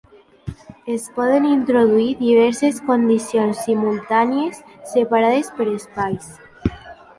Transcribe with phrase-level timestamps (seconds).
[0.93, 6.35] Es poden introduir diverses condicions simultànies separades per espais.